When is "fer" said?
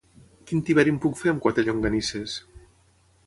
1.19-1.31